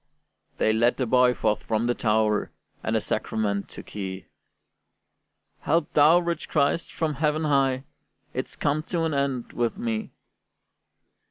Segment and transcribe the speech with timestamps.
[0.57, 2.51] They led the boy forth from the tower,
[2.81, 4.25] And the sacrament took he:
[5.59, 7.83] "Help thou, rich Christ, from heaven high,
[8.33, 10.09] It's come to an end with me!"